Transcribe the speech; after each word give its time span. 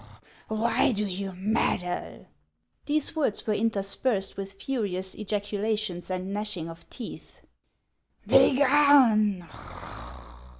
Why 0.47 0.93
do 0.93 1.05
you 1.05 1.31
meddle?" 1.33 2.25
These 2.87 3.15
words 3.15 3.45
were 3.45 3.53
interspersed 3.53 4.35
with 4.35 4.53
furious 4.59 5.13
ejaculations 5.13 6.09
and 6.09 6.33
gnashing 6.33 6.67
of 6.69 6.89
teeth." 6.89 7.41
Begone 8.27 9.47